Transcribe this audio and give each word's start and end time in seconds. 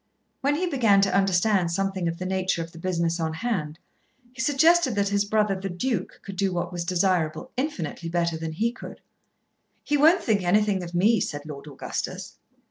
When 0.39 0.55
he 0.55 0.65
began 0.65 0.99
to 1.01 1.15
understand 1.15 1.69
something 1.71 2.07
of 2.07 2.17
the 2.17 2.25
nature 2.25 2.63
of 2.63 2.71
the 2.71 2.79
business 2.79 3.19
on 3.19 3.33
hand, 3.35 3.77
he 4.33 4.41
suggested 4.41 4.95
that 4.95 5.09
his 5.09 5.25
brother, 5.25 5.53
the 5.53 5.69
Duke, 5.69 6.21
could 6.23 6.35
do 6.37 6.51
what 6.51 6.73
was 6.73 6.83
desirable 6.83 7.51
infinitely 7.55 8.09
better 8.09 8.35
than 8.35 8.53
he 8.53 8.71
could. 8.71 8.99
"He 9.83 9.97
won't 9.97 10.23
think 10.23 10.41
anything 10.41 10.81
of 10.81 10.95
me," 10.95 11.19
said 11.19 11.45
Lord 11.45 11.67
Augustus. 11.67 12.37